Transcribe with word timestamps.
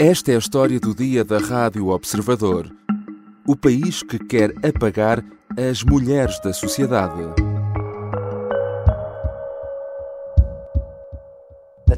Esta 0.00 0.30
é 0.30 0.36
a 0.36 0.38
história 0.38 0.78
do 0.78 0.94
dia 0.94 1.24
da 1.24 1.38
Rádio 1.38 1.88
Observador. 1.88 2.70
O 3.44 3.56
país 3.56 4.00
que 4.00 4.16
quer 4.16 4.54
apagar 4.64 5.24
as 5.56 5.82
mulheres 5.82 6.38
da 6.38 6.52
sociedade. 6.52 7.47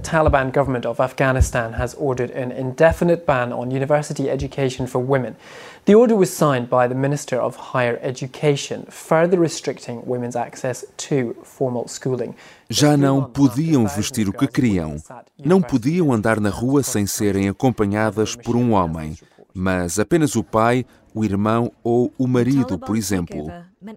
Taliban 0.02 0.52
government 0.52 0.86
of 0.86 1.00
Afghanistan 1.00 1.72
has 1.74 1.94
ordered 1.94 2.30
an 2.30 2.50
indefinite 2.52 3.24
ban 3.26 3.52
on 3.52 3.70
university 3.70 4.28
education 4.28 4.86
for 4.86 5.00
women. 5.00 5.36
The 5.84 5.94
order 5.94 6.14
was 6.14 6.30
signed 6.30 6.68
by 6.68 6.88
the 6.88 6.94
Minister 6.94 7.40
of 7.40 7.56
Higher 7.56 7.98
Education, 8.02 8.86
further 8.90 9.38
restricting 9.38 10.02
women's 10.06 10.36
access 10.36 10.84
to 11.08 11.34
formal 11.42 11.88
schooling. 11.88 12.34
Já 12.68 12.96
não 12.96 13.24
podiam 13.24 13.86
vestir 13.86 14.28
o 14.28 14.32
que 14.32 14.46
queriam. 14.46 14.96
Não 15.44 15.62
podiam 15.62 16.12
andar 16.12 16.40
na 16.40 16.50
rua 16.50 16.82
sem 16.82 17.06
serem 17.06 17.48
acompanhadas 17.48 18.36
por 18.36 18.56
um 18.56 18.72
homem, 18.72 19.16
mas 19.54 19.98
apenas 19.98 20.36
o 20.36 20.44
pai, 20.44 20.84
o 21.14 21.24
irmão 21.24 21.72
ou 21.82 22.12
o 22.18 22.26
marido, 22.26 22.78
por 22.78 22.96
exemplo. 22.96 23.46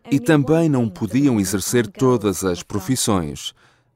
E 0.10 0.20
também 0.20 0.70
não 0.70 0.90
podiam 0.90 1.40
exercer 1.40 1.86
todas 1.88 2.44
as 2.44 2.64
profissões. 2.64 3.54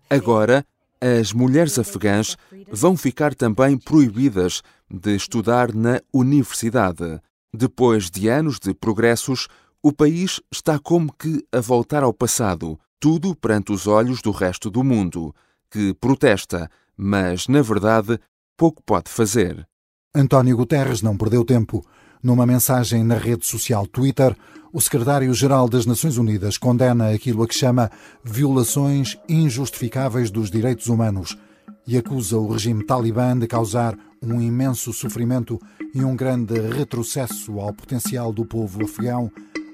Agora, 0.09 0.65
as 1.01 1.33
mulheres 1.33 1.77
afegãs 1.77 2.37
vão 2.71 2.97
ficar 2.97 3.35
também 3.35 3.77
proibidas 3.77 4.61
de 4.89 5.15
estudar 5.15 5.73
na 5.73 6.01
universidade. 6.13 7.21
Depois 7.53 8.09
de 8.09 8.27
anos 8.27 8.59
de 8.59 8.73
progressos, 8.73 9.47
o 9.81 9.93
país 9.93 10.41
está 10.51 10.79
como 10.79 11.13
que 11.13 11.45
a 11.51 11.59
voltar 11.59 12.03
ao 12.03 12.13
passado, 12.13 12.79
tudo 12.99 13.35
perante 13.35 13.71
os 13.71 13.87
olhos 13.87 14.21
do 14.21 14.31
resto 14.31 14.69
do 14.69 14.83
mundo, 14.83 15.33
que 15.69 15.93
protesta, 15.93 16.69
mas, 16.95 17.47
na 17.47 17.61
verdade, 17.61 18.19
pouco 18.57 18.81
pode 18.83 19.09
fazer. 19.09 19.67
António 20.15 20.57
Guterres 20.57 21.01
não 21.01 21.15
perdeu 21.15 21.45
tempo. 21.45 21.85
Numa 22.21 22.45
mensagem 22.45 23.03
na 23.03 23.15
rede 23.15 23.45
social 23.45 23.85
Twitter, 23.85 24.35
o 24.73 24.81
secretário-geral 24.81 25.69
das 25.69 25.85
Nações 25.85 26.17
Unidas 26.17 26.57
condena 26.57 27.13
aquilo 27.13 27.43
a 27.43 27.47
que 27.47 27.55
chama 27.55 27.89
violações 28.23 29.17
injustificáveis 29.29 30.29
dos 30.29 30.51
direitos 30.51 30.87
humanos 30.87 31.37
e 31.85 31.97
acusa 31.97 32.37
o 32.37 32.51
regime 32.51 32.85
talibã 32.85 33.37
de 33.37 33.47
causar 33.47 33.97
um 34.21 34.41
imenso 34.41 34.91
sofrimento 34.91 35.59
e 35.93 36.03
um 36.03 36.15
grande 36.15 36.59
retrocesso 36.59 37.59
ao 37.59 37.73
potencial 37.73 38.33
do 38.33 38.45
povo 38.45 38.83
afegão 38.83 39.31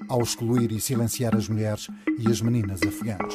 ao 0.08 0.22
excluir 0.22 0.70
e 0.70 0.80
silenciar 0.80 1.34
as 1.34 1.48
mulheres 1.48 1.88
e 2.18 2.30
as 2.30 2.40
meninas 2.40 2.80
afegãs. 2.82 3.34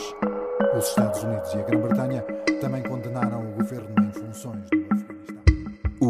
Os 0.78 0.88
Estados 0.88 1.24
Unidos 1.24 1.54
e 1.54 1.58
a 1.58 1.64
Grã-Bretanha 1.64 2.22
também 2.62 2.84
condenaram 2.84 3.52
o 3.52 3.56
governo 3.56 3.90
em 4.08 4.12
funções. 4.12 4.79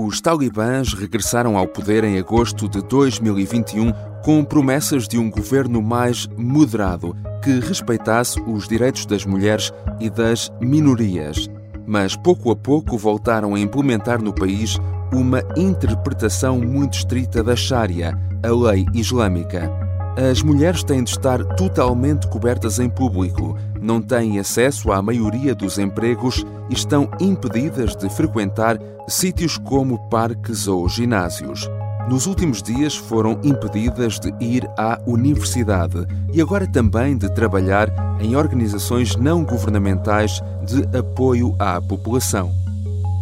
Os 0.09 0.19
talibãs 0.19 0.91
regressaram 0.91 1.55
ao 1.55 1.67
poder 1.67 2.03
em 2.03 2.17
agosto 2.17 2.67
de 2.67 2.81
2021 2.81 3.93
com 4.23 4.43
promessas 4.43 5.07
de 5.07 5.19
um 5.19 5.29
governo 5.29 5.83
mais 5.83 6.27
moderado 6.35 7.15
que 7.43 7.59
respeitasse 7.59 8.41
os 8.41 8.67
direitos 8.67 9.05
das 9.05 9.23
mulheres 9.23 9.71
e 9.99 10.09
das 10.09 10.51
minorias. 10.59 11.47
Mas 11.85 12.15
pouco 12.15 12.49
a 12.49 12.55
pouco 12.55 12.97
voltaram 12.97 13.53
a 13.53 13.59
implementar 13.59 14.19
no 14.19 14.33
país 14.33 14.79
uma 15.13 15.43
interpretação 15.55 16.59
muito 16.59 16.97
estrita 16.97 17.43
da 17.43 17.55
Sharia, 17.55 18.17
a 18.41 18.49
lei 18.49 18.87
islâmica. 18.95 19.71
As 20.17 20.41
mulheres 20.41 20.83
têm 20.83 21.03
de 21.03 21.11
estar 21.11 21.43
totalmente 21.55 22.27
cobertas 22.29 22.79
em 22.79 22.89
público, 22.89 23.55
não 23.81 24.01
têm 24.01 24.39
acesso 24.39 24.91
à 24.91 25.01
maioria 25.01 25.55
dos 25.55 25.77
empregos 25.77 26.45
e 26.69 26.73
estão 26.73 27.09
impedidas 27.19 27.95
de 27.95 28.09
frequentar 28.09 28.77
sítios 29.07 29.57
como 29.57 30.09
parques 30.09 30.67
ou 30.67 30.87
ginásios. 30.87 31.69
Nos 32.09 32.25
últimos 32.25 32.63
dias 32.63 32.95
foram 32.95 33.39
impedidas 33.43 34.19
de 34.19 34.33
ir 34.43 34.67
à 34.77 34.99
universidade 35.05 36.07
e 36.33 36.41
agora 36.41 36.65
também 36.65 37.15
de 37.15 37.31
trabalhar 37.33 37.87
em 38.19 38.35
organizações 38.35 39.15
não 39.15 39.43
governamentais 39.43 40.41
de 40.65 40.97
apoio 40.97 41.55
à 41.59 41.79
população. 41.79 42.51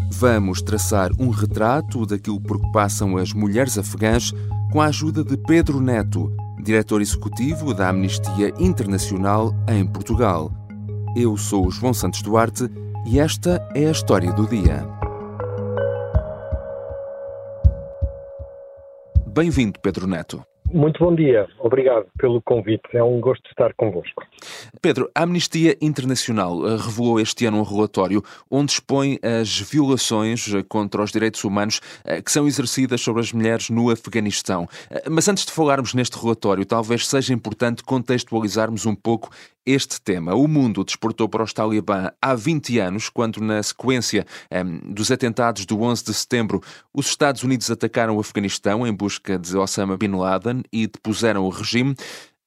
Vamos 0.09 0.61
traçar 0.61 1.11
um 1.19 1.29
retrato 1.29 2.05
daquilo 2.05 2.39
por 2.39 2.61
que 2.61 2.71
passam 2.71 3.17
as 3.17 3.33
mulheres 3.33 3.77
afegãs 3.77 4.33
com 4.71 4.81
a 4.81 4.85
ajuda 4.85 5.23
de 5.23 5.37
Pedro 5.37 5.81
Neto, 5.81 6.31
diretor 6.67 7.01
executivo 7.01 7.73
da 7.73 7.87
Amnistia 7.87 8.53
Internacional 8.59 9.55
em 9.69 9.87
Portugal. 9.87 10.51
Eu 11.15 11.37
sou 11.37 11.65
o 11.65 11.71
João 11.71 11.93
Santos 11.93 12.21
Duarte 12.21 12.69
e 13.05 13.21
esta 13.21 13.65
é 13.73 13.87
a 13.87 13.91
história 13.91 14.33
do 14.33 14.45
dia. 14.45 14.85
Bem-vindo, 19.25 19.79
Pedro 19.79 20.07
Neto. 20.07 20.43
Muito 20.71 20.99
bom 20.99 21.15
dia, 21.15 21.47
obrigado 21.59 22.07
pelo 22.19 22.41
convite, 22.41 22.83
é 22.91 23.01
um 23.01 23.21
gosto 23.21 23.49
estar 23.49 23.73
convosco. 23.73 24.25
Pedro, 24.81 25.09
a 25.15 25.23
Amnistia 25.23 25.77
Internacional 25.79 26.67
eh, 26.67 26.75
revelou 26.75 27.21
este 27.21 27.45
ano 27.45 27.59
um 27.59 27.63
relatório 27.63 28.21
onde 28.51 28.73
expõe 28.73 29.17
as 29.23 29.59
violações 29.61 30.53
eh, 30.53 30.61
contra 30.67 31.01
os 31.01 31.11
direitos 31.11 31.41
humanos 31.45 31.79
eh, 32.03 32.21
que 32.21 32.29
são 32.29 32.45
exercidas 32.45 32.99
sobre 32.99 33.21
as 33.21 33.31
mulheres 33.31 33.69
no 33.69 33.89
Afeganistão. 33.89 34.67
Mas 35.09 35.29
antes 35.29 35.45
de 35.45 35.53
falarmos 35.53 35.93
neste 35.93 36.19
relatório, 36.19 36.65
talvez 36.65 37.07
seja 37.07 37.33
importante 37.33 37.81
contextualizarmos 37.83 38.85
um 38.85 38.93
pouco 38.93 39.29
este 39.67 40.01
tema. 40.01 40.33
O 40.33 40.47
mundo 40.47 40.83
despertou 40.83 41.27
para 41.27 41.43
os 41.43 41.51
talibã 41.51 42.09
há 42.21 42.33
20 42.33 42.79
anos, 42.79 43.09
quando, 43.09 43.41
na 43.41 43.61
sequência 43.61 44.25
um, 44.49 44.55
ehm, 44.55 44.79
dos 44.93 45.11
atentados 45.11 45.65
do 45.65 45.81
11 45.81 46.05
de 46.05 46.13
setembro, 46.13 46.61
os 46.93 47.07
Estados 47.07 47.43
Unidos 47.43 47.69
atacaram 47.69 48.15
o 48.15 48.19
Afeganistão 48.21 48.87
em 48.87 48.93
busca 48.93 49.37
de 49.37 49.57
Osama 49.57 49.97
Bin 49.97 50.15
Laden 50.15 50.56
e 50.71 50.87
depuseram 50.87 51.43
o 51.43 51.49
regime. 51.49 51.95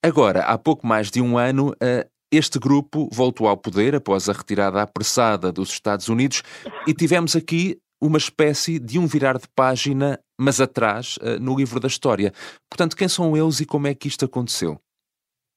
Agora, 0.03 0.41
há 0.41 0.57
pouco 0.57 0.87
mais 0.87 1.11
de 1.11 1.21
um 1.21 1.37
ano, 1.37 1.71
uh, 1.71 2.09
este 2.33 2.59
grupo 2.59 3.09
voltou 3.13 3.49
ao 3.49 3.57
poder 3.57 3.95
após 3.95 4.29
a 4.29 4.33
retirada 4.33 4.81
apressada 4.81 5.53
dos 5.53 5.71
Estados 5.71 6.09
Unidos 6.09 6.43
e 6.87 6.95
tivemos 6.95 7.37
aqui 7.37 7.79
uma 8.01 8.17
espécie 8.17 8.79
de 8.79 8.99
um 8.99 9.07
virar 9.07 9.37
de 9.37 9.47
página, 9.55 10.19
mas 10.41 10.61
atrás, 10.61 11.19
uh, 11.19 11.39
no 11.41 11.57
livro 11.57 11.79
da 11.79 11.89
história. 11.89 12.33
Portanto, 12.71 12.97
quem 12.97 13.09
são 13.09 13.37
eles 13.37 13.61
e 13.61 13.67
como 13.67 13.87
é 13.87 13.95
que 13.95 14.09
isto 14.09 14.25
aconteceu? 14.25 14.81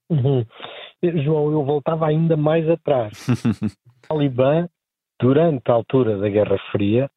Uhum. 0.09 0.46
João, 1.24 1.52
eu 1.52 1.64
voltava 1.64 2.08
ainda 2.08 2.35
mais 2.35 2.68
atrás. 2.70 3.28
o 4.08 4.08
Talibã, 4.08 4.68
durante 5.22 5.70
a 5.70 5.74
altura 5.74 6.18
da 6.18 6.30
Guerra 6.30 6.58
Fria, 6.72 7.09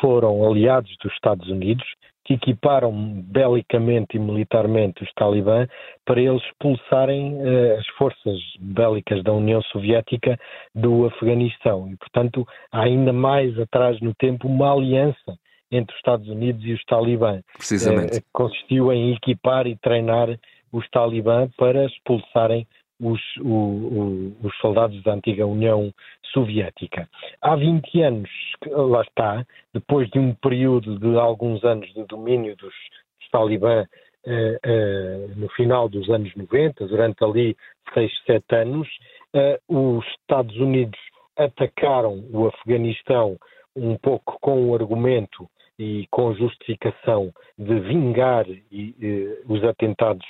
foram 0.00 0.46
aliados 0.46 0.94
dos 1.02 1.12
Estados 1.12 1.48
Unidos 1.48 1.84
que 2.30 2.34
equiparam 2.34 2.92
belicamente 3.24 4.16
e 4.16 4.20
militarmente 4.20 5.02
os 5.02 5.12
Talibã 5.14 5.66
para 6.04 6.20
eles 6.20 6.42
expulsarem 6.44 7.34
uh, 7.34 7.78
as 7.78 7.86
forças 7.98 8.38
bélicas 8.60 9.24
da 9.24 9.32
União 9.32 9.60
Soviética 9.62 10.38
do 10.74 11.06
Afeganistão. 11.06 11.88
E, 11.90 11.96
portanto, 11.96 12.46
há 12.70 12.82
ainda 12.82 13.12
mais 13.12 13.58
atrás 13.58 14.00
no 14.00 14.14
tempo 14.14 14.46
uma 14.46 14.72
aliança 14.72 15.36
entre 15.72 15.92
os 15.92 15.98
Estados 15.98 16.28
Unidos 16.28 16.64
e 16.64 16.72
os 16.72 16.84
Talibã. 16.84 17.40
Precisamente. 17.56 18.18
Uh, 18.18 18.22
consistiu 18.32 18.92
em 18.92 19.12
equipar 19.12 19.66
e 19.66 19.76
treinar 19.76 20.28
os 20.72 20.88
Talibã 20.90 21.48
para 21.56 21.86
expulsarem 21.86 22.66
os, 23.00 23.20
o, 23.40 23.48
o, 23.48 24.36
os 24.42 24.56
soldados 24.58 25.02
da 25.02 25.14
antiga 25.14 25.46
União 25.46 25.92
Soviética. 26.32 27.08
Há 27.40 27.56
20 27.56 28.02
anos, 28.02 28.30
lá 28.66 29.02
está, 29.02 29.46
depois 29.72 30.08
de 30.10 30.18
um 30.18 30.34
período 30.34 30.98
de 30.98 31.18
alguns 31.18 31.64
anos 31.64 31.92
de 31.94 32.04
domínio 32.04 32.56
dos, 32.56 32.74
dos 33.18 33.30
talibã 33.30 33.86
eh, 34.26 34.58
eh, 34.62 35.26
no 35.34 35.48
final 35.50 35.88
dos 35.88 36.10
anos 36.10 36.34
90, 36.36 36.86
durante 36.86 37.24
ali 37.24 37.56
6, 37.94 38.12
7 38.26 38.54
anos, 38.54 38.88
eh, 39.34 39.58
os 39.66 40.04
Estados 40.08 40.54
Unidos 40.56 41.00
atacaram 41.36 42.22
o 42.30 42.46
Afeganistão 42.46 43.38
um 43.74 43.96
pouco 43.96 44.36
com 44.40 44.68
o 44.68 44.74
argumento 44.74 45.48
e 45.78 46.06
com 46.10 46.34
justificação 46.34 47.32
de 47.58 47.80
vingar 47.80 48.46
e, 48.70 49.38
os 49.48 49.64
atentados 49.64 50.26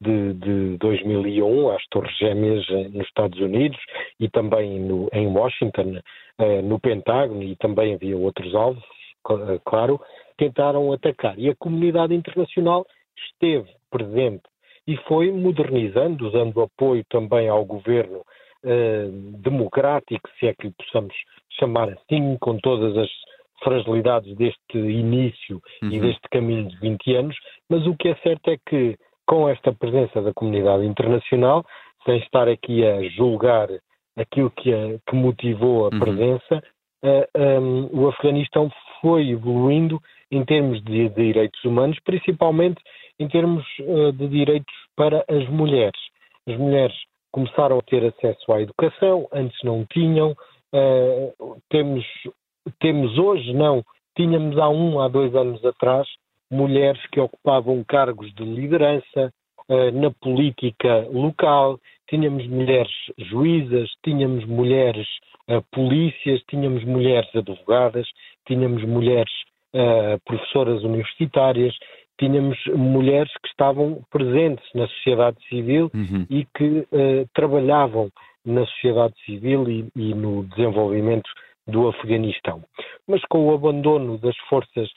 de, 0.00 0.32
de 0.34 0.76
2001 0.78 1.70
às 1.70 1.86
Torres 1.90 2.16
Gêmeas 2.16 2.64
eh, 2.70 2.88
nos 2.88 3.06
Estados 3.06 3.38
Unidos 3.38 3.78
e 4.18 4.28
também 4.28 4.80
no, 4.80 5.08
em 5.12 5.26
Washington, 5.26 6.00
eh, 6.38 6.62
no 6.62 6.80
Pentágono, 6.80 7.42
e 7.42 7.54
também 7.56 7.94
havia 7.94 8.16
outros 8.16 8.54
alvos, 8.54 8.82
eh, 8.82 9.60
claro, 9.64 10.00
tentaram 10.38 10.90
atacar. 10.92 11.38
E 11.38 11.50
a 11.50 11.56
comunidade 11.56 12.14
internacional 12.14 12.86
esteve 13.16 13.68
presente 13.90 14.42
e 14.86 14.96
foi 14.96 15.30
modernizando, 15.30 16.26
usando 16.26 16.62
apoio 16.62 17.04
também 17.10 17.48
ao 17.48 17.64
governo 17.64 18.22
democrático, 19.38 20.28
se 20.38 20.46
é 20.46 20.52
que 20.52 20.66
lhe 20.66 20.74
possamos 20.74 21.14
chamar 21.58 21.88
assim, 21.88 22.36
com 22.38 22.58
todas 22.58 22.94
as 22.94 23.08
fragilidades 23.64 24.36
deste 24.36 24.76
início 24.76 25.62
uhum. 25.82 25.90
e 25.90 26.00
deste 26.00 26.28
caminho 26.30 26.68
de 26.68 26.76
20 26.78 27.14
anos, 27.14 27.36
mas 27.70 27.86
o 27.86 27.96
que 27.96 28.08
é 28.08 28.14
certo 28.16 28.50
é 28.50 28.58
que 28.68 28.98
com 29.30 29.48
esta 29.48 29.72
presença 29.72 30.20
da 30.20 30.34
comunidade 30.34 30.84
internacional, 30.84 31.64
sem 32.04 32.18
estar 32.18 32.48
aqui 32.48 32.84
a 32.84 33.00
julgar 33.10 33.68
aquilo 34.18 34.50
que, 34.50 34.74
a, 34.74 34.98
que 35.08 35.14
motivou 35.14 35.84
a 35.84 35.90
uhum. 35.94 36.00
presença, 36.00 36.62
uh, 37.04 37.62
um, 37.62 37.88
o 37.92 38.08
Afeganistão 38.08 38.68
foi 39.00 39.28
evoluindo 39.30 40.02
em 40.32 40.44
termos 40.44 40.82
de, 40.82 41.08
de 41.10 41.14
direitos 41.14 41.64
humanos, 41.64 41.96
principalmente 42.04 42.82
em 43.20 43.28
termos 43.28 43.64
uh, 43.78 44.10
de 44.12 44.26
direitos 44.26 44.74
para 44.96 45.24
as 45.28 45.48
mulheres. 45.48 46.00
As 46.48 46.56
mulheres 46.56 46.96
começaram 47.30 47.78
a 47.78 47.82
ter 47.82 48.04
acesso 48.04 48.52
à 48.52 48.60
educação, 48.60 49.28
antes 49.32 49.56
não 49.62 49.86
tinham, 49.92 50.32
uh, 50.74 51.56
temos, 51.68 52.04
temos 52.80 53.16
hoje, 53.16 53.52
não, 53.52 53.84
tínhamos 54.16 54.58
há 54.58 54.68
um, 54.68 55.00
há 55.00 55.06
dois 55.06 55.32
anos 55.36 55.64
atrás, 55.64 56.08
mulheres 56.50 57.00
que 57.12 57.20
ocupavam 57.20 57.84
cargos 57.84 58.32
de 58.34 58.44
liderança 58.44 59.32
uh, 59.68 59.90
na 59.92 60.10
política 60.10 61.06
local, 61.10 61.78
tínhamos 62.08 62.46
mulheres 62.48 62.92
juízas, 63.18 63.88
tínhamos 64.04 64.44
mulheres 64.46 65.06
uh, 65.48 65.62
polícias, 65.72 66.42
tínhamos 66.48 66.84
mulheres 66.84 67.28
advogadas, 67.34 68.06
tínhamos 68.46 68.82
mulheres 68.84 69.32
uh, 69.74 70.20
professoras 70.24 70.82
universitárias, 70.82 71.74
tínhamos 72.18 72.58
mulheres 72.74 73.32
que 73.42 73.48
estavam 73.48 74.02
presentes 74.10 74.64
na 74.74 74.86
sociedade 74.88 75.38
civil 75.48 75.90
uhum. 75.94 76.26
e 76.28 76.44
que 76.54 76.86
trabalhavam 77.32 78.10
na 78.44 78.66
sociedade 78.66 79.14
civil 79.24 79.66
e, 79.70 79.88
e 79.96 80.14
no 80.14 80.44
desenvolvimento 80.44 81.30
do 81.66 81.88
Afeganistão. 81.88 82.62
Mas 83.08 83.22
com 83.24 83.48
o 83.48 83.54
abandono 83.54 84.18
das 84.18 84.36
forças 84.50 84.90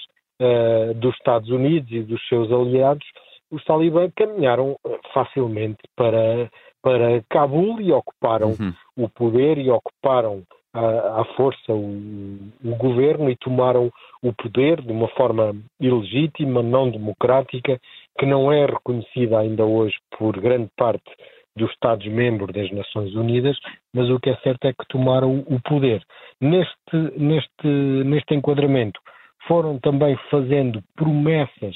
uh, 0.44 0.94
dos 0.95 1.16
Estados 1.16 1.50
Unidos 1.50 1.92
e 1.92 2.01
dos 2.01 2.22
seus 2.28 2.51
aliados, 2.51 3.06
os 3.51 3.63
talibãs 3.66 4.12
caminharam 4.16 4.75
eh, 4.86 5.00
facilmente 5.13 5.78
para, 5.95 6.50
para 6.81 7.24
Cabul 7.30 7.80
e 7.80 7.92
ocuparam 7.92 8.50
uhum. 8.50 8.74
o 8.98 9.07
poder 9.10 9.60
e 9.60 9.69
ocuparam 9.69 10.42
à, 10.74 11.22
à 11.22 11.25
força 11.36 11.72
o, 11.72 12.40
o, 12.63 12.75
governo 12.78 13.30
e 13.30 13.36
tomaram 13.36 13.92
o 14.24 14.34
poder 14.34 14.81
de 14.81 14.92
uma 14.92 15.07
forma 15.10 15.56
ilegítima, 15.80 16.63
não 16.63 16.90
democrática, 16.90 17.80
que 18.18 18.25
não 18.25 18.51
é 18.51 18.66
reconhecida 18.66 19.38
ainda 19.38 19.63
hoje 19.66 19.95
por 20.18 20.40
grande 20.40 20.69
parte 20.75 21.12
dos 21.56 21.69
Estados-membros 21.72 22.51
das 22.51 22.72
Nações 22.72 23.13
Unidas, 23.13 23.56
mas 23.94 24.10
o 24.10 24.19
que 24.19 24.31
é 24.31 24.36
certo 24.38 24.66
é 24.66 24.74
que 24.74 24.88
tomaram 24.90 25.45
o 25.48 25.62
poder. 25.62 26.04
Neste, 26.42 26.98
neste, 27.16 27.68
neste 27.68 28.34
enquadramento, 28.34 29.00
foram 29.48 29.80
também 29.80 30.18
fazendo 30.30 30.81
promessas, 30.95 31.75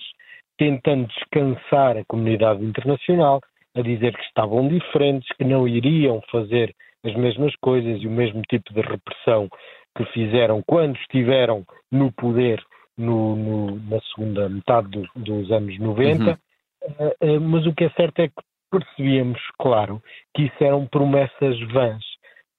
tentando 0.58 1.08
descansar 1.08 1.98
a 1.98 2.06
comunidade 2.06 2.64
internacional, 2.64 3.42
a 3.76 3.82
dizer 3.82 4.16
que 4.16 4.24
estavam 4.24 4.68
diferentes, 4.68 5.28
que 5.38 5.44
não 5.44 5.68
iriam 5.68 6.22
fazer 6.32 6.74
as 7.06 7.14
mesmas 7.16 7.56
coisas 7.62 8.02
e 8.02 8.08
o 8.08 8.12
mesmo 8.12 8.42
tipo 8.50 8.74
de 8.74 8.82
repressão 8.82 9.48
que 9.96 10.06
fizeram 10.06 10.62
quando 10.66 10.96
estiveram 10.98 11.64
no 11.92 12.12
poder 12.12 12.62
no, 12.98 13.36
no, 13.36 13.76
na 13.90 14.00
segunda 14.14 14.50
metade 14.50 14.90
do, 14.90 15.08
dos 15.16 15.52
anos 15.52 15.78
90. 15.80 16.24
Uhum. 16.24 16.38
Uh, 16.82 17.38
uh, 17.38 17.42
mas 17.42 17.66
o 17.66 17.74
que 17.74 17.86
é 17.86 17.90
certo 17.92 18.20
é 18.20 18.28
que 18.28 18.34
percebíamos, 18.72 19.40
claro, 19.60 20.02
que 20.36 20.44
isso 20.44 20.64
eram 20.64 20.86
promessas 20.88 21.60
vãs, 21.72 22.04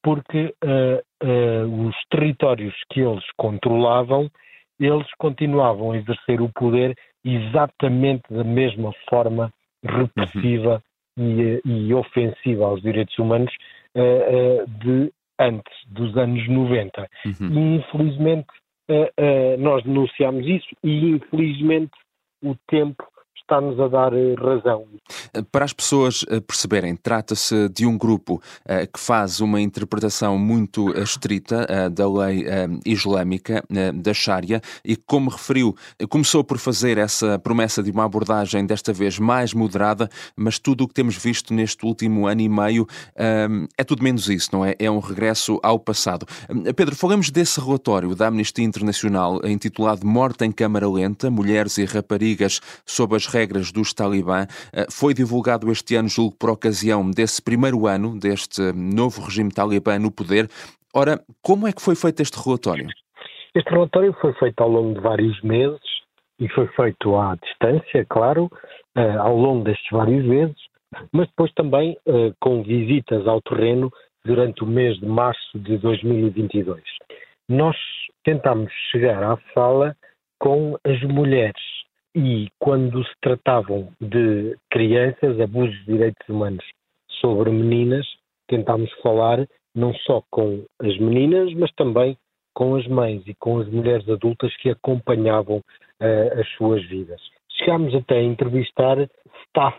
porque 0.03 0.55
uh, 0.65 1.87
os 1.89 1.95
territórios 2.11 2.75
que 2.91 3.01
eles 3.01 3.25
controlavam 3.37 4.31
eles 4.81 5.07
continuavam 5.19 5.93
a 5.93 5.97
exercer 5.97 6.41
o 6.41 6.51
poder 6.55 6.97
exatamente 7.25 8.23
da 8.31 8.45
mesma 8.45 8.93
forma 9.09 9.53
repressiva 9.85 10.83
uhum. 11.19 11.61
e, 11.65 11.89
e, 11.89 11.95
ofensiva 11.95 12.65
aos 12.65 12.81
direitos 12.83 13.17
humanos 13.19 13.53
uh, 13.95 14.63
uh, 14.63 14.67
de 14.79 15.13
antes 15.39 15.73
dos 15.89 16.17
anos 16.17 16.47
90. 16.49 17.09
Uhum. 17.27 17.49
E 17.51 17.77
infelizmente 17.77 18.49
uh, 18.91 19.61
nós 19.61 19.83
denunciamos 19.85 20.47
isso 20.47 20.69
e 20.83 21.11
infelizmente 21.11 21.93
o 22.43 22.55
tempo 22.69 23.05
está-nos 23.49 23.81
a 23.81 23.89
dar 23.89 24.13
eh, 24.13 24.35
razão. 24.35 24.85
Para 25.51 25.65
as 25.65 25.73
pessoas 25.73 26.25
eh, 26.29 26.39
perceberem, 26.39 26.95
trata-se 26.95 27.69
de 27.71 27.87
um 27.87 27.97
grupo 27.97 28.43
eh, 28.67 28.87
que 28.87 29.01
faz 29.01 29.41
uma 29.41 29.59
interpretação 29.59 30.39
muito 30.39 30.91
estrita 30.99 31.67
da 31.91 32.09
lei 32.11 32.45
islâmica, 32.85 33.65
da 33.95 34.13
Sharia, 34.13 34.61
e 34.85 34.97
como 34.97 35.31
referiu, 35.31 35.75
começou 36.09 36.45
por 36.45 36.59
fazer 36.59 36.99
essa 36.99 37.39
promessa 37.39 37.83
de 37.83 37.91
uma 37.91 38.05
abordagem 38.05 38.67
desta 38.67 38.93
vez 38.93 39.19
mais 39.19 39.55
moderada, 39.55 40.09
mas 40.37 40.59
tudo 40.59 40.85
o 40.85 40.89
que 40.89 40.95
temos 40.95 41.17
visto 41.17 41.55
neste 41.55 41.87
último 41.87 42.27
ano 42.27 42.41
e 42.41 42.49
meio 42.49 42.87
é 43.17 43.85
tudo 43.85 44.03
menos 44.03 44.29
isso, 44.29 44.51
não 44.53 44.65
é? 44.65 44.75
É 44.79 44.91
um 44.91 44.99
regresso 44.99 45.59
ao 45.63 45.79
passado. 45.79 46.27
Pedro, 46.77 46.95
falamos 46.95 47.31
desse 47.31 47.61
relatório 47.61 48.15
da 48.15 48.27
Amnistia 48.27 48.65
Internacional 48.65 49.41
intitulado 49.47 50.07
Morte 50.07 50.45
em 50.45 50.53
Câmara 50.53 50.89
Lenta, 50.89 51.31
Mulheres 51.31 51.79
e 51.79 51.85
Raparigas 51.85 52.61
sob 52.85 53.17
as 53.17 53.27
regras 53.39 53.71
dos 53.71 53.95
Talibã. 53.95 54.47
Eh, 54.73 54.87
foi 54.91 55.15
divulgado 55.15 55.71
este 55.71 55.95
ano, 55.95 56.09
julgo, 56.09 56.37
por 56.37 56.51
ocasião 56.51 57.09
desse 57.09 57.41
primeiro 57.41 57.87
ano 57.87 58.19
deste 58.19 58.61
novo 58.73 59.23
regime 59.23 59.51
talibã 59.53 59.99
no 59.99 60.11
poder. 60.11 60.49
Ora, 60.93 61.21
como 61.41 61.69
é 61.69 61.73
que 61.73 61.81
foi 61.81 61.95
feito 61.95 62.21
este 62.21 62.37
relatório? 62.45 62.89
Este 63.55 63.71
relatório 63.71 64.13
foi 64.21 64.33
feito 64.35 64.61
ao 64.61 64.69
longo 64.69 64.95
de 64.95 65.01
vários 65.01 65.41
meses 65.43 65.81
e 66.41 66.49
foi 66.49 66.67
feito 66.69 67.17
à 67.17 67.37
distância, 67.37 68.05
claro, 68.09 68.51
eh, 68.97 69.17
ao 69.17 69.37
longo 69.37 69.65
destes 69.65 69.89
vários 69.93 70.25
meses, 70.25 70.57
mas 71.13 71.29
depois 71.29 71.53
também 71.55 71.97
eh, 72.07 72.33
com 72.41 72.63
visitas 72.63 73.27
ao 73.27 73.41
terreno 73.43 73.91
durante 74.25 74.65
o 74.65 74.67
mês 74.67 74.99
de 74.99 75.07
março 75.07 75.59
de 75.59 75.79
2022. 75.79 76.83
Nós 77.49 77.77
tentámos 78.25 78.73
chegar 78.91 79.23
à 79.23 79.37
fala 79.55 79.97
com 80.41 80.77
as 80.85 81.01
mulheres 81.03 81.63
e 82.15 82.49
quando 82.59 83.05
se 83.05 83.15
tratavam 83.21 83.93
de 84.01 84.57
crianças, 84.71 85.41
abusos 85.41 85.77
de 85.81 85.85
direitos 85.87 86.29
humanos 86.29 86.65
sobre 87.21 87.51
meninas, 87.51 88.07
tentámos 88.49 88.91
falar 89.03 89.47
não 89.75 89.95
só 89.95 90.23
com 90.31 90.65
as 90.81 90.99
meninas, 90.99 91.53
mas 91.55 91.71
também 91.73 92.17
com 92.55 92.75
as 92.75 92.87
mães 92.89 93.23
e 93.27 93.35
com 93.35 93.61
as 93.61 93.69
mulheres 93.69 94.09
adultas 94.09 94.55
que 94.57 94.71
acompanhavam 94.71 95.59
uh, 95.59 96.41
as 96.41 96.49
suas 96.57 96.85
vidas. 96.89 97.21
Chegámos 97.53 97.95
até 97.95 98.19
a 98.19 98.23
entrevistar 98.23 98.99
staff 99.47 99.79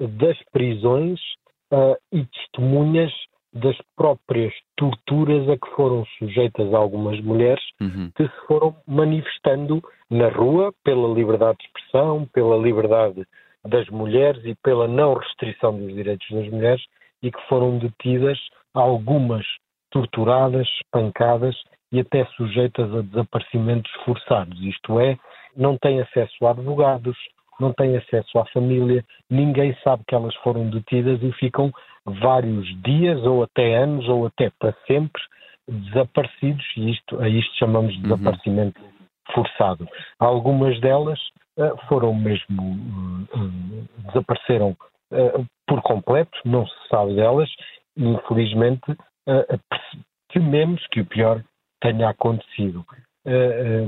das 0.00 0.36
prisões 0.52 1.20
uh, 1.72 1.96
e 2.12 2.24
testemunhas 2.26 3.12
das 3.52 3.76
próprias 3.96 4.52
torturas 4.76 5.48
a 5.48 5.56
que 5.56 5.70
foram 5.74 6.04
sujeitas 6.18 6.72
algumas 6.74 7.20
mulheres 7.20 7.62
uhum. 7.80 8.10
que 8.14 8.24
se 8.24 8.46
foram 8.46 8.76
manifestando 8.86 9.82
na 10.10 10.28
rua 10.28 10.72
pela 10.84 11.12
liberdade 11.14 11.58
de 11.58 11.64
expressão, 11.64 12.26
pela 12.32 12.56
liberdade 12.56 13.26
das 13.66 13.88
mulheres 13.88 14.44
e 14.44 14.54
pela 14.62 14.86
não 14.86 15.14
restrição 15.14 15.76
dos 15.76 15.94
direitos 15.94 16.26
das 16.30 16.48
mulheres 16.48 16.82
e 17.22 17.30
que 17.30 17.40
foram 17.48 17.78
detidas, 17.78 18.38
algumas 18.74 19.44
torturadas, 19.90 20.68
espancadas 20.82 21.56
e 21.90 22.00
até 22.00 22.24
sujeitas 22.36 22.94
a 22.94 23.02
desaparecimentos 23.02 23.90
forçados. 24.04 24.60
Isto 24.62 25.00
é, 25.00 25.18
não 25.56 25.76
têm 25.78 26.00
acesso 26.00 26.46
a 26.46 26.50
advogados, 26.50 27.16
não 27.58 27.72
têm 27.72 27.96
acesso 27.96 28.38
à 28.38 28.44
família, 28.46 29.04
ninguém 29.28 29.76
sabe 29.82 30.04
que 30.06 30.14
elas 30.14 30.34
foram 30.36 30.70
detidas 30.70 31.20
e 31.22 31.32
ficam 31.32 31.72
vários 32.08 32.66
dias 32.82 33.22
ou 33.24 33.42
até 33.42 33.76
anos 33.76 34.08
ou 34.08 34.26
até 34.26 34.50
para 34.58 34.74
sempre 34.86 35.22
desaparecidos 35.68 36.64
e 36.76 36.90
isto, 36.90 37.20
a 37.20 37.28
isto 37.28 37.54
chamamos 37.56 37.92
de 37.92 37.98
uhum. 37.98 38.16
desaparecimento 38.16 38.80
uhum. 38.80 38.88
forçado. 39.34 39.88
Algumas 40.18 40.80
delas 40.80 41.20
uh, 41.58 41.76
foram 41.88 42.14
mesmo 42.14 42.62
uh, 42.62 43.88
desapareceram 44.06 44.76
por 45.66 45.80
completo, 45.80 46.38
não 46.44 46.66
se 46.66 46.74
sabe 46.90 47.14
delas 47.14 47.48
e 47.96 48.04
infelizmente 48.04 48.94
tememos 50.30 50.86
que 50.88 51.00
o 51.00 51.06
pior 51.06 51.42
tenha 51.80 52.10
acontecido. 52.10 52.84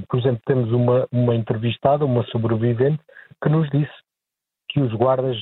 por 0.08 0.18
exemplo, 0.18 0.40
temos 0.46 0.72
uma, 0.72 1.06
uma 1.12 1.34
entrevistada, 1.34 2.06
uma 2.06 2.24
sobrevivente, 2.28 3.02
que 3.42 3.50
nos 3.50 3.68
disse 3.68 3.92
que 4.70 4.80
os 4.80 4.94
guardas 4.94 5.36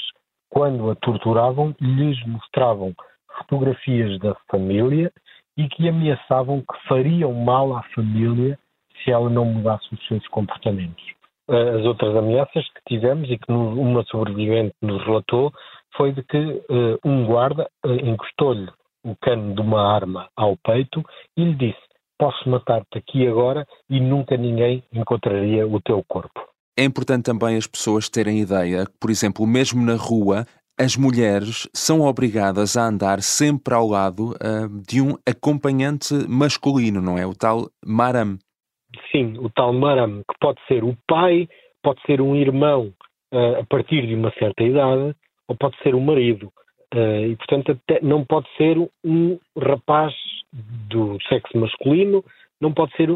quando 0.51 0.91
a 0.91 0.95
torturavam, 0.97 1.75
lhes 1.81 2.25
mostravam 2.27 2.95
fotografias 3.39 4.19
da 4.19 4.35
família 4.51 5.13
e 5.57 5.69
que 5.69 5.89
ameaçavam 5.89 6.61
que 6.61 6.89
fariam 6.89 7.33
mal 7.33 7.77
à 7.77 7.83
família 7.95 8.59
se 9.03 9.11
ela 9.11 9.31
não 9.31 9.45
mudasse 9.45 9.93
os 9.93 10.07
seus 10.07 10.27
comportamentos. 10.29 11.05
As 11.49 11.85
outras 11.87 12.15
ameaças 12.15 12.65
que 12.73 12.81
tivemos 12.87 13.31
e 13.31 13.39
que 13.39 13.51
uma 13.51 14.03
sobrevivente 14.05 14.75
nos 14.83 15.03
relatou 15.05 15.51
foi 15.97 16.13
de 16.13 16.23
que 16.23 16.37
uh, 16.37 16.99
um 17.05 17.25
guarda 17.25 17.69
uh, 17.87 17.93
encostou-lhe 17.93 18.71
o 19.03 19.17
cano 19.17 19.55
de 19.55 19.61
uma 19.61 19.83
arma 19.95 20.29
ao 20.37 20.57
peito 20.59 21.03
e 21.37 21.45
lhe 21.45 21.55
disse: 21.55 21.81
Posso 22.19 22.49
matar-te 22.49 22.99
aqui 22.99 23.27
agora 23.27 23.67
e 23.89 23.99
nunca 23.99 24.37
ninguém 24.37 24.85
encontraria 24.93 25.67
o 25.67 25.81
teu 25.81 26.05
corpo. 26.07 26.48
É 26.79 26.85
importante 26.85 27.25
também 27.25 27.57
as 27.57 27.67
pessoas 27.67 28.09
terem 28.09 28.39
ideia 28.39 28.87
que, 28.87 28.93
por 29.01 29.11
exemplo, 29.11 29.45
mesmo 29.45 29.85
na 29.85 29.97
rua, 29.97 30.47
as 30.79 30.97
mulheres 30.97 31.69
são 31.75 32.03
obrigadas 32.03 32.77
a 32.77 32.87
andar 32.87 33.21
sempre 33.21 33.75
ao 33.75 33.89
lado 33.89 34.31
uh, 34.35 34.69
de 34.87 35.03
um 35.03 35.17
acompanhante 35.29 36.15
masculino, 36.29 37.03
não 37.03 37.19
é? 37.19 37.27
O 37.27 37.35
tal 37.35 37.67
maram. 37.85 38.39
sim, 39.11 39.37
o 39.39 39.51
tal 39.51 39.73
maram, 39.73 40.19
que 40.19 40.39
pode 40.41 40.61
ser 40.69 40.85
o 40.85 40.97
pai, 41.09 41.49
pode 41.83 42.01
ser 42.03 42.21
um 42.21 42.37
irmão 42.37 42.95
uh, 43.35 43.59
a 43.61 43.65
partir 43.65 44.07
de 44.07 44.15
uma 44.15 44.33
certa 44.39 44.63
idade, 44.63 45.17
ou 45.49 45.57
pode 45.57 45.77
ser 45.83 45.97
o 45.97 46.01
marido. 46.01 46.53
Uh, 46.95 47.27
e, 47.27 47.37
portanto, 47.39 47.73
até 47.73 48.01
não 48.03 48.25
pode 48.25 48.47
ser 48.57 48.79
um 49.05 49.37
rapaz 49.61 50.15
do 50.89 51.19
sexo 51.29 51.59
masculino, 51.59 52.25
não 52.61 52.73
pode 52.73 52.95
ser 52.97 53.09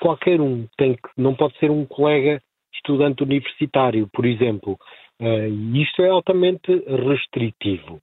qualquer 0.00 0.40
um, 0.40 0.66
tem 0.78 0.94
que, 0.94 1.08
não 1.18 1.34
pode 1.34 1.58
ser 1.58 1.70
um 1.70 1.84
colega 1.84 2.40
estudante 2.74 3.22
universitário, 3.22 4.08
por 4.12 4.26
exemplo. 4.26 4.78
Uh, 5.20 5.48
e 5.48 5.82
isto 5.82 6.02
é 6.02 6.08
altamente 6.08 6.82
restritivo 6.86 8.00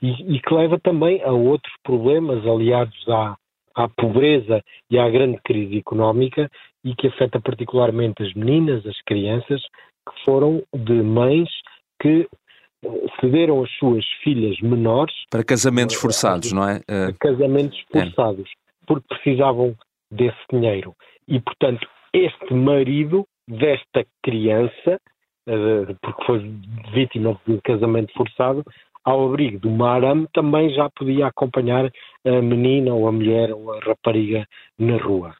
e, 0.00 0.36
e, 0.36 0.40
que 0.40 0.54
leva 0.54 0.78
também 0.78 1.22
a 1.22 1.32
outros 1.32 1.72
problemas 1.82 2.46
aliados 2.46 3.08
à, 3.08 3.36
à 3.74 3.88
pobreza 3.88 4.62
e 4.90 4.98
à 4.98 5.08
grande 5.10 5.38
crise 5.44 5.78
económica 5.78 6.50
e 6.84 6.94
que 6.94 7.08
afeta 7.08 7.40
particularmente 7.40 8.22
as 8.22 8.32
meninas, 8.34 8.86
as 8.86 9.00
crianças, 9.02 9.60
que 9.60 10.24
foram 10.24 10.62
de 10.74 11.02
mães 11.02 11.48
que 12.00 12.26
cederam 13.20 13.62
as 13.62 13.70
suas 13.72 14.04
filhas 14.24 14.58
menores 14.60 15.14
para 15.30 15.44
casamentos 15.44 15.96
forçados, 15.96 16.50
não 16.52 16.66
é? 16.66 16.78
Uh, 16.78 17.14
casamentos 17.20 17.78
é. 17.92 18.00
forçados, 18.00 18.48
é. 18.48 18.86
porque 18.86 19.06
precisavam 19.08 19.76
desse 20.10 20.38
dinheiro. 20.50 20.94
E, 21.28 21.38
portanto, 21.40 21.86
este 22.12 22.54
marido 22.54 23.26
desta 23.48 24.04
criança, 24.22 25.00
uh, 25.48 25.96
porque 26.02 26.24
foi 26.24 26.38
vítima 26.92 27.38
de 27.46 27.60
casamento 27.62 28.12
forçado, 28.14 28.64
ao 29.04 29.28
abrigo 29.28 29.58
do 29.58 29.70
Maram, 29.70 30.26
também 30.32 30.70
já 30.74 30.88
podia 30.90 31.26
acompanhar 31.26 31.90
a 32.24 32.42
menina 32.42 32.92
ou 32.92 33.08
a 33.08 33.12
mulher 33.12 33.52
ou 33.52 33.72
a 33.72 33.80
rapariga 33.80 34.46
na 34.78 34.98
rua. 34.98 35.34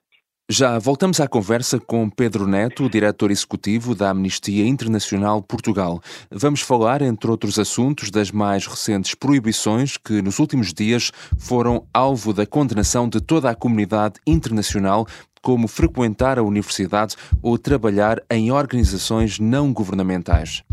Já 0.53 0.81
voltamos 0.81 1.21
à 1.21 1.29
conversa 1.29 1.79
com 1.79 2.11
Pedro 2.11 2.45
Neto, 2.45 2.91
diretor 2.91 3.31
executivo 3.31 3.95
da 3.95 4.11
Amnistia 4.11 4.67
Internacional 4.67 5.41
Portugal. 5.41 6.03
Vamos 6.29 6.61
falar, 6.61 7.03
entre 7.03 7.31
outros 7.31 7.57
assuntos, 7.57 8.11
das 8.11 8.33
mais 8.33 8.67
recentes 8.67 9.15
proibições 9.15 9.97
que, 9.97 10.21
nos 10.21 10.41
últimos 10.41 10.75
dias, 10.75 11.13
foram 11.39 11.87
alvo 11.95 12.33
da 12.33 12.45
condenação 12.45 13.09
de 13.09 13.21
toda 13.21 13.49
a 13.49 13.55
comunidade 13.55 14.15
internacional, 14.27 15.07
como 15.41 15.69
frequentar 15.69 16.37
a 16.37 16.43
universidade 16.43 17.15
ou 17.41 17.57
trabalhar 17.57 18.21
em 18.29 18.51
organizações 18.51 19.39
não 19.39 19.73
governamentais. 19.73 20.65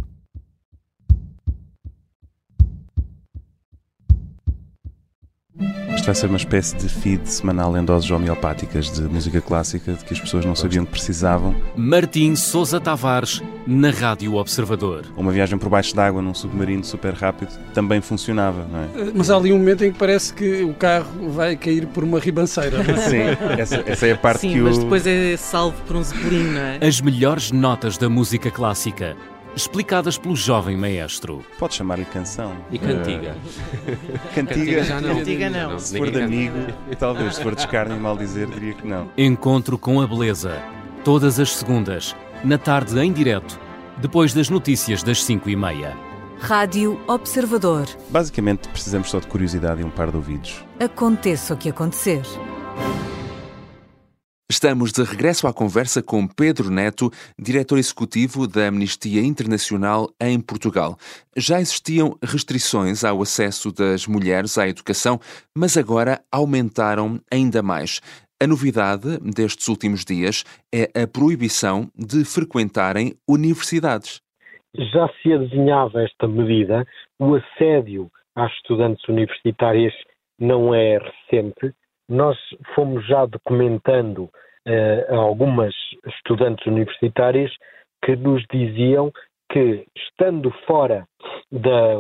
Isto 5.98 6.06
vai 6.06 6.16
ser 6.16 6.28
uma 6.28 6.38
espécie 6.38 6.78
de 6.78 6.88
feed 6.88 7.28
semanal 7.28 7.76
em 7.76 7.84
doses 7.84 8.10
homeopáticas 8.12 8.92
de 8.92 9.02
música 9.02 9.42
clássica 9.42 9.94
de 9.94 10.06
que 10.06 10.14
as 10.14 10.20
pessoas 10.20 10.46
não 10.46 10.56
sabiam 10.56 10.86
que 10.86 10.92
precisavam. 10.92 11.56
Martim 11.76 12.36
Sousa 12.36 12.80
Tavares, 12.80 13.42
na 13.66 13.90
Rádio 13.90 14.36
Observador. 14.36 15.06
Uma 15.18 15.32
viagem 15.32 15.58
por 15.58 15.70
baixo 15.70 15.96
d'água 15.96 16.22
num 16.22 16.36
submarino 16.36 16.84
super 16.84 17.16
rápido 17.16 17.50
também 17.74 18.00
funcionava, 18.00 18.68
não 18.72 18.80
é? 18.80 19.08
Eh, 19.08 19.12
mas 19.16 19.32
há 19.32 19.38
ali 19.38 19.52
um 19.52 19.58
momento 19.58 19.84
em 19.84 19.92
que 19.92 19.98
parece 19.98 20.32
que 20.34 20.64
o 20.64 20.74
carro 20.76 21.32
vai 21.32 21.56
cair 21.56 21.88
por 21.88 22.04
uma 22.04 22.20
ribanceira. 22.20 22.84
Não 22.84 22.94
é? 22.94 22.98
Sim, 23.10 23.60
essa, 23.60 23.84
essa, 23.88 24.08
é 24.08 24.12
a 24.12 24.18
parte 24.18 24.42
Sim, 24.42 24.54
que 24.54 24.62
o... 24.62 24.66
mas 24.66 24.78
depois 24.78 25.08
é 25.08 25.36
salvo 25.36 25.82
por 25.88 25.96
um 25.96 26.04
zeppelin, 26.04 26.52
não 26.52 26.62
é? 26.62 26.80
As 26.80 27.02
melhores 27.02 27.52
notas 27.52 27.98
da 27.98 28.08
música 28.08 28.52
clássica 28.52 29.18
explicadas 29.62 30.18
pelo 30.18 30.36
jovem 30.36 30.78
maestro. 30.78 31.44
Pode 31.58 31.76
chamar-lhe 31.76 32.06
canção. 32.06 32.56
E 32.72 32.80
cantiga. 32.80 33.36
Uh, 33.88 34.36
cantiga 34.36 34.84
já 34.84 35.02
não. 35.02 35.16
Cantiga 35.16 35.50
não. 35.50 35.80
Se 35.80 35.98
for 35.98 36.12
de 36.12 36.22
amigo, 36.22 36.56
talvez. 37.00 37.36
Se 37.36 37.44
for 37.44 37.56
de 37.56 37.62
escárnio 37.62 37.98
e 37.98 38.00
mal 38.00 38.18
dizer, 38.18 38.48
diria 38.48 38.74
que 38.74 38.86
não. 38.88 39.10
Encontro 39.18 39.78
com 39.78 40.02
a 40.02 40.08
beleza. 40.08 40.62
Todas 41.04 41.40
as 41.40 41.56
segundas, 41.56 42.16
na 42.44 42.58
tarde 42.58 43.00
em 43.00 43.12
direto, 43.12 43.60
depois 43.98 44.34
das 44.34 44.50
notícias 44.50 45.04
das 45.04 45.24
5 45.24 45.50
e 45.50 45.56
meia. 45.56 45.96
Rádio 46.40 47.00
Observador. 47.08 47.88
Basicamente, 48.10 48.68
precisamos 48.70 49.10
só 49.10 49.20
de 49.20 49.28
curiosidade 49.28 49.82
e 49.82 49.86
um 49.86 49.90
par 49.90 50.12
de 50.12 50.18
ouvidos. 50.18 50.64
Aconteça 50.80 51.54
o 51.54 51.58
que 51.58 51.70
acontecer. 51.70 52.22
Estamos 54.58 54.92
de 54.92 55.04
regresso 55.04 55.46
à 55.46 55.54
conversa 55.54 56.02
com 56.02 56.28
Pedro 56.28 56.72
Neto, 56.72 57.12
diretor 57.38 57.78
executivo 57.78 58.48
da 58.48 58.70
Amnistia 58.70 59.22
Internacional 59.22 60.08
em 60.20 60.42
Portugal. 60.42 60.98
Já 61.38 61.60
existiam 61.60 62.18
restrições 62.24 63.04
ao 63.04 63.22
acesso 63.22 63.72
das 63.72 64.08
mulheres 64.08 64.58
à 64.58 64.68
educação, 64.68 65.20
mas 65.56 65.78
agora 65.78 66.22
aumentaram 66.32 67.20
ainda 67.32 67.62
mais. 67.62 68.02
A 68.42 68.48
novidade 68.48 69.20
destes 69.20 69.68
últimos 69.68 70.04
dias 70.04 70.44
é 70.74 71.04
a 71.04 71.06
proibição 71.06 71.92
de 71.96 72.26
frequentarem 72.26 73.14
universidades. 73.30 74.24
Já 74.76 75.08
se 75.22 75.34
adesenhava 75.34 76.02
esta 76.02 76.28
medida, 76.28 76.84
o 77.20 77.36
assédio 77.36 78.10
às 78.36 78.52
estudantes 78.54 79.08
universitárias 79.08 79.94
não 80.40 80.74
é 80.74 80.98
recente, 80.98 81.76
nós 82.10 82.36
fomos 82.74 83.06
já 83.06 83.24
documentando 83.28 84.32
uh, 84.68 85.16
algumas 85.16 85.74
estudantes 86.06 86.66
universitárias 86.66 87.52
que 88.04 88.16
nos 88.16 88.44
diziam 88.52 89.12
que, 89.52 89.86
estando 89.96 90.52
fora 90.66 91.08
da. 91.52 91.94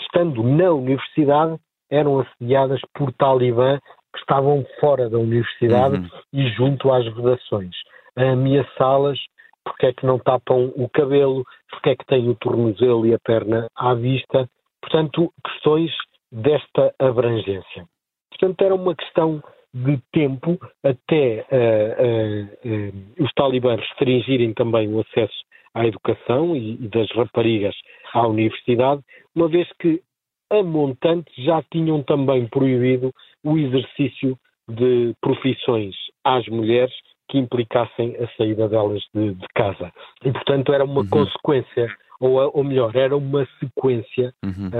estando 0.00 0.42
na 0.42 0.70
universidade, 0.72 1.58
eram 1.90 2.20
assediadas 2.20 2.80
por 2.94 3.12
talibã 3.12 3.78
que 4.12 4.20
estavam 4.20 4.64
fora 4.80 5.08
da 5.10 5.18
universidade 5.18 5.96
uhum. 5.96 6.08
e 6.32 6.48
junto 6.50 6.90
às 6.90 7.04
redações, 7.14 7.74
a 8.16 8.30
ameaçá-las 8.30 9.18
porque 9.64 9.86
é 9.86 9.92
que 9.92 10.06
não 10.06 10.18
tapam 10.18 10.72
o 10.76 10.88
cabelo, 10.90 11.42
porque 11.70 11.90
é 11.90 11.96
que 11.96 12.06
têm 12.06 12.28
o 12.28 12.34
tornozelo 12.34 13.06
e 13.06 13.14
a 13.14 13.18
perna 13.18 13.66
à 13.74 13.94
vista. 13.94 14.48
Portanto, 14.80 15.32
questões 15.44 15.90
desta 16.30 16.94
abrangência. 16.98 17.86
Portanto, 18.30 18.62
era 18.62 18.74
uma 18.74 18.94
questão 18.94 19.42
de 19.74 19.98
tempo 20.12 20.56
até 20.84 21.44
uh, 21.50 22.04
uh, 22.04 22.68
uh, 22.70 23.24
os 23.24 23.32
talibãs 23.32 23.80
restringirem 23.80 24.54
também 24.54 24.88
o 24.88 25.00
acesso 25.00 25.34
à 25.74 25.84
educação 25.84 26.54
e, 26.54 26.74
e, 26.74 26.88
das 26.88 27.10
raparigas 27.10 27.74
à 28.12 28.24
universidade, 28.28 29.02
uma 29.34 29.48
vez 29.48 29.68
que 29.80 30.00
a 30.48 30.62
montante 30.62 31.30
já 31.42 31.60
tinham 31.72 32.04
também 32.04 32.46
proibido 32.46 33.12
o 33.42 33.58
exercício 33.58 34.38
de 34.68 35.12
profissões 35.20 35.96
às 36.22 36.46
mulheres 36.46 36.94
que 37.28 37.38
implicassem 37.38 38.16
a 38.18 38.28
saída 38.36 38.68
delas 38.68 39.02
de, 39.12 39.34
de 39.34 39.46
casa. 39.56 39.92
E, 40.24 40.30
portanto, 40.30 40.72
era 40.72 40.84
uma 40.84 41.00
uhum. 41.00 41.08
consequência, 41.08 41.88
ou, 42.20 42.38
ou, 42.54 42.62
melhor, 42.62 42.94
era 42.94 43.16
uma 43.16 43.46
sequência 43.58 44.32
uhum. 44.44 44.70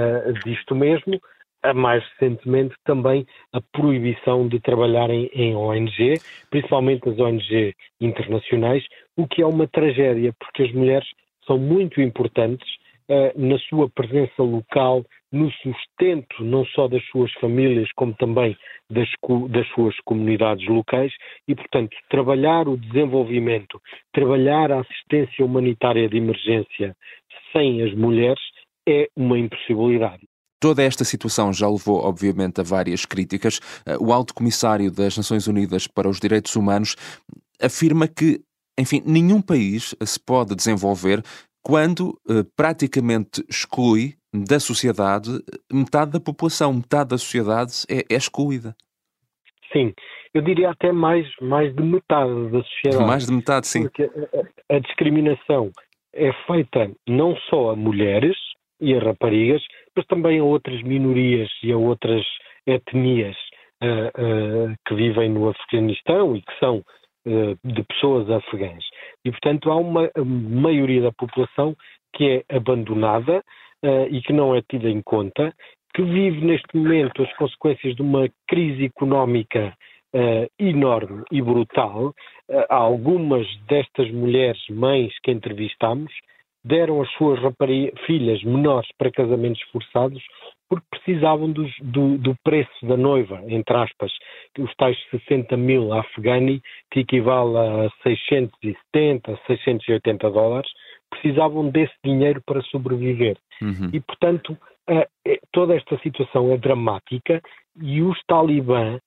disto 0.45 0.73
mesmo, 0.73 1.19
mais 1.73 2.03
recentemente 2.11 2.75
também 2.83 3.25
a 3.53 3.61
proibição 3.61 4.47
de 4.47 4.59
trabalhar 4.59 5.09
em, 5.09 5.29
em, 5.33 5.55
ONG, 5.55 6.19
principalmente 6.49 7.09
as 7.09 7.19
ONG 7.19 7.73
internacionais, 7.99 8.83
o 9.17 9.27
que 9.27 9.41
é 9.41 9.45
uma 9.45 9.67
tragédia, 9.67 10.33
porque 10.39 10.63
as 10.63 10.71
mulheres 10.71 11.07
são 11.45 11.57
muito 11.57 12.01
importantes 12.01 12.67
uh, 13.09 13.39
na 13.39 13.57
sua 13.59 13.89
presença 13.89 14.41
local, 14.41 15.03
no 15.31 15.51
sustento 15.51 16.43
não 16.43 16.65
só 16.65 16.87
das 16.87 17.03
suas 17.07 17.31
famílias, 17.33 17.89
como 17.95 18.13
também 18.13 18.55
das, 18.89 19.09
das 19.49 19.67
suas 19.69 19.95
comunidades 20.05 20.67
locais, 20.67 21.11
e, 21.47 21.55
portanto, 21.55 21.95
trabalhar 22.09 22.67
o 22.67 22.77
desenvolvimento, 22.77 23.81
trabalhar 24.13 24.71
a 24.71 24.79
assistência 24.79 25.45
humanitária 25.45 26.07
de 26.07 26.17
emergência 26.17 26.95
sem 27.51 27.81
as 27.83 27.93
mulheres 27.93 28.41
é 28.87 29.07
uma 29.15 29.37
impossibilidade. 29.37 30.25
Toda 30.65 30.81
esta 30.81 31.03
situação 31.03 31.53
já 31.53 31.69
levou, 31.69 32.03
obviamente, 32.03 32.59
a 32.59 32.63
várias 32.63 33.05
críticas. 33.05 33.59
Eh, 33.85 33.97
o 33.99 34.11
Alto 34.11 34.33
Comissário 34.33 34.89
das 34.89 35.15
Nações 35.15 35.45
Unidas 35.45 35.85
para 35.85 36.09
os 36.09 36.19
Direitos 36.19 36.55
Humanos 36.55 36.95
afirma 37.61 38.07
que, 38.07 38.41
enfim, 38.75 38.99
nenhum 39.05 39.43
país 39.43 39.93
se 40.03 40.19
pode 40.19 40.55
desenvolver 40.55 41.21
quando 41.61 42.19
eh, 42.27 42.43
praticamente 42.57 43.45
exclui 43.47 44.15
da 44.33 44.59
sociedade 44.59 45.29
metade 45.71 46.13
da 46.13 46.19
população, 46.19 46.73
metade 46.73 47.09
da 47.09 47.17
sociedade 47.19 47.83
é, 47.87 47.99
é 48.11 48.17
excluída. 48.17 48.75
Sim, 49.71 49.93
eu 50.33 50.41
diria 50.41 50.71
até 50.71 50.91
mais, 50.91 51.27
mais 51.39 51.75
de 51.75 51.83
metade 51.83 52.49
da 52.49 52.63
sociedade. 52.63 53.05
Mais 53.05 53.27
de 53.27 53.33
metade, 53.33 53.67
sim. 53.67 53.83
Porque 53.83 54.09
a, 54.69 54.75
a 54.77 54.79
discriminação 54.79 55.71
é 56.11 56.33
feita 56.47 56.89
não 57.07 57.35
só 57.51 57.69
a 57.69 57.75
mulheres 57.75 58.35
e 58.81 58.95
a 58.95 58.99
raparigas, 58.99 59.61
mas 59.95 60.05
também 60.07 60.39
a 60.39 60.43
outras 60.43 60.81
minorias 60.83 61.49
e 61.63 61.71
a 61.71 61.77
outras 61.77 62.25
etnias 62.67 63.35
uh, 63.83 64.67
uh, 64.69 64.75
que 64.87 64.95
vivem 64.95 65.29
no 65.29 65.49
Afeganistão 65.49 66.35
e 66.35 66.41
que 66.41 66.59
são 66.59 66.77
uh, 66.77 67.57
de 67.63 67.83
pessoas 67.83 68.29
afegãs. 68.29 68.83
E, 69.23 69.31
portanto, 69.31 69.71
há 69.71 69.75
uma 69.75 70.09
maioria 70.17 71.01
da 71.01 71.11
população 71.11 71.75
que 72.13 72.43
é 72.49 72.55
abandonada 72.55 73.43
e 74.09 74.19
que 74.21 74.33
não 74.33 74.55
é 74.55 74.63
tida 74.63 74.89
em 74.89 74.99
conta, 75.03 75.53
que 75.93 76.01
vive 76.01 76.43
neste 76.43 76.75
momento 76.75 77.21
as 77.21 77.31
consequências 77.35 77.95
de 77.95 78.01
uma 78.01 78.27
crise 78.47 78.85
económica 78.85 79.75
Uh, 80.13 80.47
enorme 80.57 81.25
e 81.29 81.41
brutal, 81.41 82.07
uh, 82.07 82.65
algumas 82.69 83.45
destas 83.67 84.09
mulheres 84.11 84.61
mães 84.69 85.11
que 85.21 85.29
entrevistámos 85.29 86.09
deram 86.65 87.01
as 87.01 87.09
suas 87.11 87.39
filhas 88.07 88.43
menores 88.43 88.89
para 88.97 89.11
casamentos 89.11 89.61
forçados 89.71 90.21
porque 90.67 90.85
precisavam 90.89 91.51
dos, 91.51 91.71
do, 91.79 92.17
do, 92.17 92.35
preço 92.43 92.71
da 92.83 92.97
noiva, 92.97 93.39
entre 93.47 93.77
aspas, 93.77 94.11
os 94.57 94.73
tais 94.75 94.97
60 95.11 95.55
mil 95.55 95.93
afegani, 95.93 96.59
que 96.91 97.01
equivale 97.01 97.55
a 97.55 97.89
670, 98.01 99.39
680 99.45 100.31
dólares, 100.31 100.69
precisavam 101.11 101.69
desse 101.69 101.93
dinheiro 102.03 102.41
para 102.43 102.63
sobreviver. 102.63 103.37
Uhum. 103.61 103.91
E, 103.93 103.99
portanto, 103.99 104.57
toda 105.51 105.75
esta 105.75 105.97
situação 105.99 106.51
é 106.51 106.57
dramática 106.57 107.41
e 107.79 108.01
os 108.01 108.19
talibã 108.27 108.99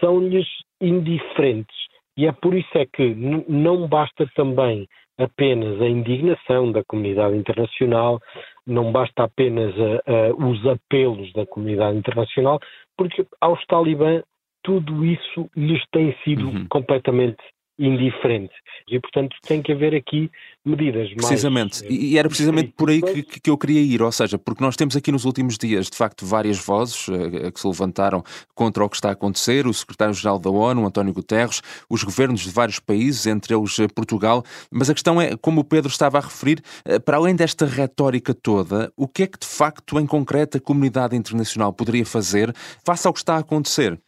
são-lhes 0.00 0.46
indiferentes. 0.80 1.76
E 2.16 2.26
é 2.26 2.32
por 2.32 2.54
isso 2.54 2.76
é 2.76 2.84
que 2.86 3.14
não 3.48 3.86
basta 3.86 4.28
também 4.34 4.88
apenas 5.18 5.80
a 5.80 5.88
indignação 5.88 6.70
da 6.70 6.82
comunidade 6.84 7.36
internacional, 7.36 8.20
não 8.66 8.92
basta 8.92 9.24
apenas 9.24 9.74
a, 9.78 10.12
a, 10.12 10.46
os 10.46 10.64
apelos 10.66 11.32
da 11.32 11.44
comunidade 11.46 11.98
internacional, 11.98 12.60
porque 12.96 13.26
aos 13.40 13.64
talibã 13.66 14.22
tudo 14.62 15.04
isso 15.04 15.50
lhes 15.56 15.82
tem 15.90 16.14
sido 16.24 16.48
uhum. 16.48 16.66
completamente 16.68 17.42
indiferente. 17.78 18.54
E, 18.90 18.98
portanto, 18.98 19.36
tem 19.46 19.62
que 19.62 19.72
haver 19.72 19.94
aqui 19.94 20.30
medidas 20.64 21.12
precisamente. 21.14 21.82
mais... 21.82 21.94
E 21.94 22.18
era 22.18 22.28
precisamente 22.28 22.72
por 22.76 22.90
aí 22.90 23.00
que, 23.00 23.40
que, 23.40 23.50
eu 23.50 23.56
queria 23.56 23.80
ir, 23.80 24.02
ou 24.02 24.10
seja, 24.10 24.38
porque 24.38 24.62
nós 24.62 24.76
temos 24.76 24.96
aqui 24.96 25.12
nos 25.12 25.24
últimos 25.24 25.56
dias, 25.56 25.88
de 25.88 25.96
facto, 25.96 26.26
várias 26.26 26.58
vozes 26.58 27.06
uh, 27.08 27.52
que 27.52 27.60
se 27.60 27.66
levantaram 27.66 28.22
contra 28.54 28.84
o 28.84 28.88
que 28.88 28.96
está 28.96 29.10
a 29.10 29.12
acontecer, 29.12 29.66
o 29.66 29.74
secretário-geral 29.74 30.38
da 30.38 30.50
ONU, 30.50 30.86
António 30.86 31.12
Guterres, 31.12 31.62
os 31.88 32.02
governos 32.02 32.40
de 32.40 32.50
vários 32.50 32.80
países, 32.80 33.26
entre 33.26 33.54
eles 33.54 33.76
Portugal, 33.94 34.42
mas 34.70 34.90
a 34.90 34.94
questão 34.94 35.20
é, 35.20 35.36
como 35.36 35.60
o 35.60 35.64
Pedro 35.64 35.90
estava 35.90 36.18
a 36.18 36.22
referir, 36.22 36.62
uh, 36.86 37.00
para 37.00 37.16
além 37.16 37.36
desta 37.36 37.66
retórica 37.66 38.34
toda, 38.34 38.92
o 38.96 39.06
que 39.06 39.22
é 39.22 39.26
que 39.26 39.38
de 39.38 39.46
facto, 39.46 39.98
em 40.00 40.06
concreto, 40.06 40.56
a 40.56 40.60
comunidade 40.60 41.14
internacional 41.14 41.72
poderia 41.72 42.04
fazer 42.04 42.54
face 42.84 43.06
ao 43.06 43.12
que 43.12 43.20
está 43.20 43.36
a 43.36 43.40
acontecer? 43.40 43.98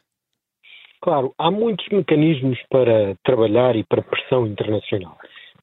Claro, 1.03 1.33
há 1.39 1.51
muitos 1.51 1.89
mecanismos 1.89 2.59
para 2.69 3.15
trabalhar 3.25 3.75
e 3.75 3.85
para 3.85 4.03
pressão 4.03 4.47
internacional. 4.47 5.17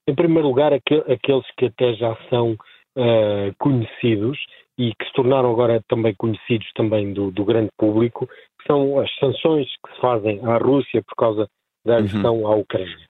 Em 0.07 0.15
primeiro 0.15 0.47
lugar, 0.47 0.73
aqueles 0.73 1.45
que 1.57 1.65
até 1.65 1.93
já 1.93 2.15
são 2.29 2.53
uh, 2.53 3.53
conhecidos 3.59 4.39
e 4.77 4.93
que 4.95 5.05
se 5.05 5.13
tornaram 5.13 5.51
agora 5.51 5.81
também 5.87 6.15
conhecidos 6.15 6.67
também 6.73 7.13
do, 7.13 7.31
do, 7.31 7.45
grande 7.45 7.69
público, 7.77 8.25
que 8.27 8.67
são 8.67 8.99
as 8.99 9.13
sanções 9.15 9.67
que 9.85 9.93
se 9.93 10.01
fazem 10.01 10.43
à 10.45 10.57
Rússia 10.57 11.03
por 11.03 11.15
causa 11.15 11.47
da 11.85 11.93
uhum. 11.93 11.99
agressão 11.99 12.37
uhum. 12.41 12.47
à 12.47 12.55
Ucrânia. 12.55 13.07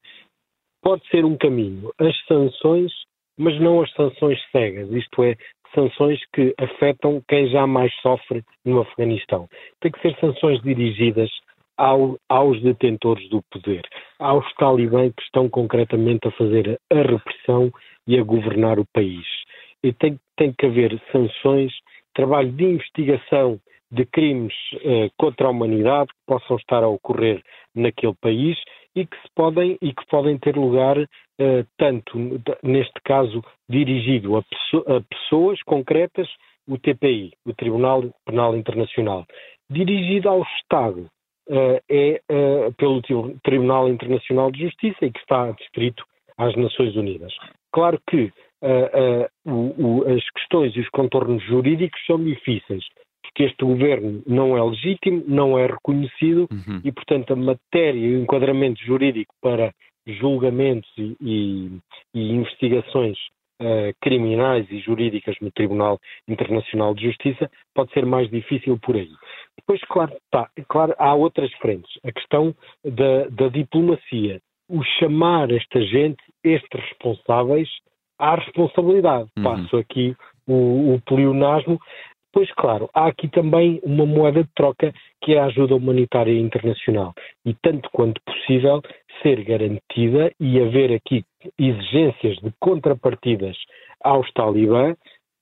Pode 0.81 1.07
ser 1.09 1.23
um 1.23 1.37
caminho, 1.37 1.91
as 1.99 2.15
sanções, 2.25 2.91
mas 3.37 3.59
não 3.59 3.81
as 3.81 3.91
sanções 3.93 4.39
cegas, 4.51 4.89
isto 4.91 5.23
é, 5.23 5.35
sanções 5.75 6.19
que 6.33 6.53
afetam 6.57 7.21
quem 7.27 7.47
já 7.49 7.67
mais 7.67 7.93
sofre 8.01 8.43
no 8.65 8.79
Afeganistão. 8.81 9.47
Tem 9.81 9.91
que 9.91 10.01
ser 10.01 10.17
sanções 10.19 10.61
dirigidas 10.61 11.29
ao, 11.77 12.17
aos 12.27 12.61
detentores 12.61 13.29
do 13.29 13.41
poder, 13.51 13.87
aos 14.19 14.51
talibãs 14.55 15.13
que 15.15 15.23
estão 15.23 15.49
concretamente 15.49 16.27
a 16.27 16.31
fazer 16.31 16.79
a 16.91 16.95
repressão 16.95 17.71
e 18.07 18.17
a 18.17 18.23
governar 18.23 18.79
o 18.79 18.85
país. 18.93 19.25
E 19.83 19.93
tem, 19.93 20.19
tem 20.35 20.53
que 20.53 20.65
haver 20.65 20.99
sanções, 21.11 21.71
trabalho 22.13 22.51
de 22.51 22.63
investigação 22.63 23.59
de 23.91 24.05
crimes 24.05 24.53
eh, 24.83 25.09
contra 25.17 25.47
a 25.47 25.51
humanidade 25.51 26.09
que 26.09 26.19
possam 26.25 26.57
estar 26.57 26.83
a 26.83 26.87
ocorrer 26.87 27.41
naquele 27.73 28.15
país 28.15 28.57
e 28.95 29.05
que 29.05 29.17
podem 29.35 29.77
e 29.81 29.93
que 29.93 30.05
podem 30.07 30.37
ter 30.37 30.57
lugar 30.57 30.97
eh, 30.97 31.65
tanto 31.77 32.17
neste 32.63 32.99
caso 33.03 33.43
dirigido 33.69 34.35
a, 34.35 34.39
a 34.39 35.01
pessoas 35.01 35.61
concretas, 35.63 36.27
o 36.67 36.77
TPI, 36.77 37.31
o 37.45 37.53
Tribunal 37.53 38.03
Penal 38.25 38.57
Internacional, 38.57 39.25
dirigido 39.69 40.27
ao 40.27 40.41
Estado, 40.59 41.07
é 41.89 42.21
uh, 42.31 42.73
pelo 42.73 43.01
Tribunal 43.43 43.89
Internacional 43.89 44.51
de 44.51 44.63
Justiça 44.63 45.05
e 45.05 45.11
que 45.11 45.19
está 45.19 45.51
distrito 45.51 46.03
às 46.37 46.55
Nações 46.55 46.95
Unidas. 46.95 47.33
Claro 47.71 47.99
que 48.09 48.31
o, 49.45 50.03
as 50.07 50.27
questões 50.31 50.75
e 50.75 50.79
os 50.79 50.89
contornos 50.89 51.43
jurídicos 51.43 51.99
são 52.07 52.23
difíceis, 52.23 52.83
porque 53.21 53.43
este 53.43 53.63
governo 53.63 54.23
não 54.25 54.57
é 54.57 54.63
legítimo, 54.63 55.23
não 55.27 55.59
é 55.59 55.67
reconhecido 55.67 56.47
uhum. 56.51 56.81
e, 56.83 56.91
portanto, 56.91 57.33
a 57.33 57.35
matéria 57.35 57.99
e 57.99 58.15
o 58.15 58.21
enquadramento 58.23 58.83
jurídico 58.83 59.33
para 59.41 59.71
julgamentos 60.07 60.89
e, 60.97 61.15
e, 61.21 61.71
e 62.15 62.31
investigações 62.31 63.17
uh, 63.61 63.93
criminais 64.01 64.65
e 64.71 64.79
jurídicas 64.79 65.35
no 65.41 65.51
Tribunal 65.51 65.99
Internacional 66.27 66.93
de 66.93 67.05
Justiça 67.05 67.49
pode 67.73 67.91
ser 67.93 68.05
mais 68.05 68.29
difícil 68.29 68.77
por 68.79 68.95
aí. 68.95 69.11
Depois, 69.57 69.81
claro, 69.89 70.15
tá, 70.31 70.49
claro 70.69 70.95
há 70.97 71.13
outras 71.13 71.51
frentes. 71.55 71.91
A 72.03 72.11
questão 72.11 72.55
da, 72.83 73.27
da 73.29 73.49
diplomacia. 73.49 74.39
O 74.69 74.83
chamar 74.99 75.51
esta 75.51 75.81
gente, 75.81 76.21
estes 76.43 76.79
responsáveis, 76.79 77.69
à 78.19 78.35
responsabilidade. 78.35 79.29
Uhum. 79.37 79.43
Passo 79.43 79.77
aqui 79.77 80.15
o, 80.47 80.95
o 80.95 81.01
pleonasmo. 81.05 81.79
Pois 82.33 82.51
claro, 82.53 82.89
há 82.93 83.07
aqui 83.07 83.27
também 83.29 83.79
uma 83.83 84.05
moeda 84.05 84.43
de 84.43 84.49
troca 84.53 84.93
que 85.23 85.33
é 85.33 85.39
a 85.39 85.45
ajuda 85.45 85.75
humanitária 85.75 86.37
internacional. 86.37 87.13
E 87.45 87.53
tanto 87.55 87.89
quanto 87.91 88.21
possível 88.21 88.81
ser 89.21 89.43
garantida 89.43 90.31
e 90.39 90.59
haver 90.59 90.93
aqui 90.93 91.23
exigências 91.57 92.37
de 92.37 92.51
contrapartidas 92.59 93.57
aos 94.03 94.31
talibã 94.33 94.95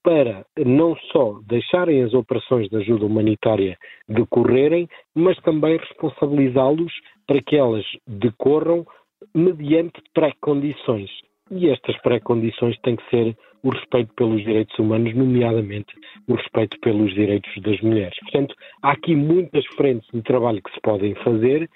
para 0.03 0.45
não 0.63 0.95
só 1.11 1.39
deixarem 1.47 2.03
as 2.03 2.13
operações 2.13 2.69
de 2.69 2.77
ajuda 2.77 3.07
humanitária 3.07 3.75
decorrerem, 4.07 4.87
mas 5.15 5.35
também 5.39 5.77
responsabilizá-los 5.77 6.93
para 7.25 7.41
que 7.41 7.55
elas 7.55 7.83
decorram 8.05 8.85
mediante 9.33 9.99
pré-condições. 10.13 11.09
E 11.49 11.69
estas 11.69 11.99
pré-condições 12.01 12.77
têm 12.81 12.95
que 12.95 13.09
ser 13.09 13.35
o 13.63 13.69
respeito 13.69 14.13
pelos 14.13 14.43
direitos 14.43 14.77
humanos, 14.77 15.15
nomeadamente 15.15 15.91
o 16.27 16.35
respeito 16.35 16.79
pelos 16.81 17.11
direitos 17.15 17.51
das 17.63 17.81
mulheres. 17.81 18.17
Portanto, 18.19 18.55
há 18.83 18.91
aqui 18.91 19.15
muitas 19.15 19.65
frentes 19.75 20.07
de 20.13 20.21
trabalho 20.21 20.61
que 20.61 20.71
se 20.71 20.79
podem 20.81 21.15
fazer, 21.15 21.67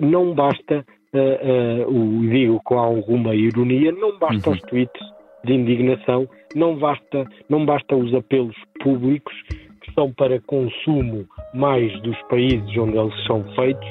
não 0.00 0.34
basta, 0.34 0.86
uh, 1.14 1.88
uh, 1.88 2.28
digo 2.28 2.60
com 2.64 2.78
alguma 2.78 3.34
ironia, 3.34 3.92
não 3.92 4.18
basta 4.18 4.50
uhum. 4.50 4.56
os 4.56 4.62
tweets 4.62 5.02
de 5.44 5.54
indignação, 5.54 6.28
não 6.54 6.76
basta, 6.76 7.24
não 7.48 7.64
basta 7.64 7.94
os 7.94 8.12
apelos 8.14 8.56
públicos 8.82 9.34
que 9.82 9.92
são 9.94 10.10
para 10.12 10.40
consumo 10.42 11.26
mais 11.52 11.92
dos 12.02 12.20
países 12.28 12.76
onde 12.76 12.96
eles 12.96 13.26
são 13.26 13.44
feitos, 13.54 13.88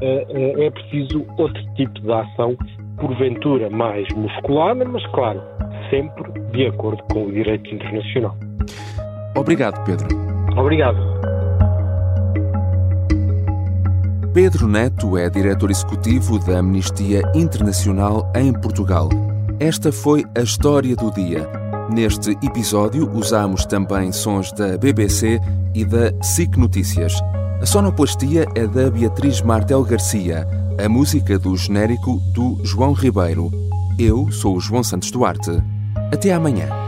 eh, 0.00 0.66
é 0.66 0.70
preciso 0.70 1.26
outro 1.38 1.62
tipo 1.74 2.00
de 2.00 2.12
ação, 2.12 2.56
porventura 2.98 3.68
mais 3.70 4.08
musculada, 4.14 4.84
mas 4.84 5.04
claro, 5.08 5.40
sempre 5.90 6.32
de 6.52 6.66
acordo 6.66 7.02
com 7.12 7.26
o 7.26 7.32
direito 7.32 7.68
internacional. 7.74 8.34
Obrigado, 9.36 9.84
Pedro. 9.84 10.08
Obrigado. 10.56 11.13
Pedro 14.34 14.66
Neto 14.66 15.16
é 15.16 15.30
diretor 15.30 15.70
executivo 15.70 16.40
da 16.40 16.58
Amnistia 16.58 17.22
Internacional 17.36 18.32
em 18.34 18.52
Portugal. 18.52 19.08
Esta 19.60 19.92
foi 19.92 20.24
a 20.36 20.40
história 20.40 20.96
do 20.96 21.08
dia. 21.12 21.48
Neste 21.88 22.32
episódio 22.42 23.08
usamos 23.14 23.64
também 23.64 24.10
sons 24.10 24.50
da 24.50 24.76
BBC 24.76 25.38
e 25.72 25.84
da 25.84 26.12
SIC 26.20 26.56
Notícias. 26.56 27.14
A 27.62 27.64
sonoplastia 27.64 28.44
é 28.56 28.66
da 28.66 28.90
Beatriz 28.90 29.40
Martel 29.40 29.84
Garcia, 29.84 30.48
a 30.84 30.88
música 30.88 31.38
do 31.38 31.56
genérico 31.56 32.20
do 32.32 32.58
João 32.64 32.92
Ribeiro. 32.92 33.52
Eu 33.96 34.32
sou 34.32 34.56
o 34.56 34.60
João 34.60 34.82
Santos 34.82 35.12
Duarte. 35.12 35.62
Até 36.12 36.32
amanhã. 36.32 36.83